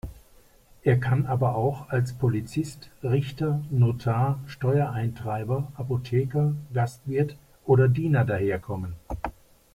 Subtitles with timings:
[0.81, 7.35] Er kann aber auch als Polizist, Richter, Notar, Steuereintreiber, Apotheker, Gastwirt
[7.67, 8.95] oder Diener daherkommen.